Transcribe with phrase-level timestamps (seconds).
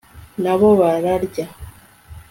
[0.43, 1.45] na bo bararya